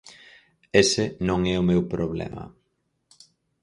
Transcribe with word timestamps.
Ese 0.83 1.03
non 1.27 1.39
é 1.53 1.55
o 1.61 1.67
meu 1.69 1.81
problema. 1.93 2.43